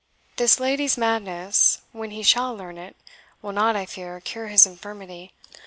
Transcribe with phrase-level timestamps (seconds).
[0.37, 2.95] This lady's madness, when he shall learn it,
[3.43, 5.31] will not, I fear, cure his infirmity.